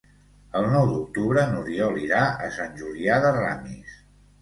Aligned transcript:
El 0.59 0.63
nou 0.75 0.87
d'octubre 0.91 1.45
n'Oriol 1.53 2.01
irà 2.07 2.25
a 2.49 2.53
Sant 2.59 2.77
Julià 2.83 3.23
de 3.29 3.39
Ramis. 3.41 3.99